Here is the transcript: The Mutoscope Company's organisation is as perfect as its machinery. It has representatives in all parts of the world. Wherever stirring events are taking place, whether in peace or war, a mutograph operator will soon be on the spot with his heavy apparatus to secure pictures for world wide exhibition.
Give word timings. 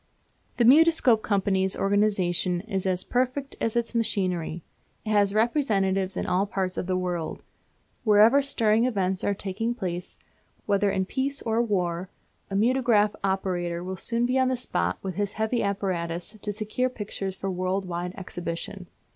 The 0.57 0.63
Mutoscope 0.65 1.21
Company's 1.21 1.77
organisation 1.77 2.61
is 2.61 2.87
as 2.87 3.03
perfect 3.03 3.55
as 3.61 3.75
its 3.75 3.93
machinery. 3.93 4.63
It 5.05 5.11
has 5.11 5.31
representatives 5.31 6.17
in 6.17 6.25
all 6.25 6.47
parts 6.47 6.75
of 6.75 6.87
the 6.87 6.97
world. 6.97 7.43
Wherever 8.03 8.41
stirring 8.41 8.85
events 8.85 9.23
are 9.23 9.35
taking 9.35 9.75
place, 9.75 10.17
whether 10.65 10.89
in 10.89 11.05
peace 11.05 11.43
or 11.43 11.61
war, 11.61 12.09
a 12.49 12.55
mutograph 12.55 13.13
operator 13.23 13.83
will 13.83 13.95
soon 13.95 14.25
be 14.25 14.39
on 14.39 14.47
the 14.47 14.57
spot 14.57 14.97
with 15.03 15.13
his 15.17 15.33
heavy 15.33 15.61
apparatus 15.61 16.35
to 16.41 16.51
secure 16.51 16.89
pictures 16.89 17.35
for 17.35 17.51
world 17.51 17.87
wide 17.87 18.15
exhibition. 18.17 18.87